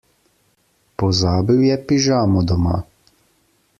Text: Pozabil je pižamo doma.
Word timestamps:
Pozabil 1.03 1.61
je 1.69 1.77
pižamo 1.91 2.43
doma. 2.53 2.81